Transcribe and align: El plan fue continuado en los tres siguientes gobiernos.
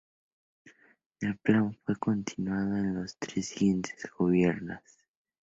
El 1.19 1.37
plan 1.37 1.77
fue 1.85 1.95
continuado 1.95 2.75
en 2.75 2.95
los 2.95 3.17
tres 3.19 3.49
siguientes 3.49 4.09
gobiernos. 4.17 4.81